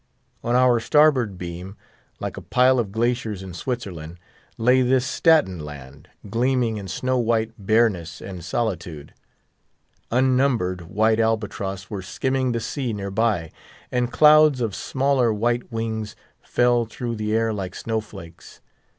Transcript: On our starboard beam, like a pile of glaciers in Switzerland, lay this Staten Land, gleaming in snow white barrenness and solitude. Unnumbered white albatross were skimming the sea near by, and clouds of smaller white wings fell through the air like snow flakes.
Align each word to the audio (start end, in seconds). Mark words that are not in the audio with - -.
On 0.43 0.55
our 0.55 0.79
starboard 0.79 1.37
beam, 1.37 1.77
like 2.19 2.35
a 2.35 2.41
pile 2.41 2.79
of 2.79 2.91
glaciers 2.91 3.43
in 3.43 3.53
Switzerland, 3.53 4.17
lay 4.57 4.81
this 4.81 5.05
Staten 5.05 5.59
Land, 5.59 6.09
gleaming 6.27 6.77
in 6.77 6.87
snow 6.87 7.19
white 7.19 7.51
barrenness 7.59 8.19
and 8.19 8.43
solitude. 8.43 9.13
Unnumbered 10.09 10.81
white 10.81 11.19
albatross 11.19 11.91
were 11.91 12.01
skimming 12.01 12.51
the 12.51 12.59
sea 12.59 12.93
near 12.93 13.11
by, 13.11 13.51
and 13.91 14.11
clouds 14.11 14.59
of 14.59 14.73
smaller 14.73 15.31
white 15.31 15.71
wings 15.71 16.15
fell 16.41 16.87
through 16.87 17.15
the 17.15 17.35
air 17.35 17.53
like 17.53 17.75
snow 17.75 18.01
flakes. 18.01 18.59